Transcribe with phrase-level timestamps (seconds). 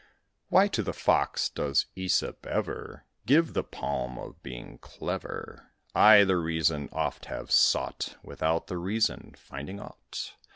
[0.49, 5.73] Why to the Fox does Æsop ever Give the palm of being clever?
[5.93, 10.33] I the reason oft have sought, Without of reason finding aught.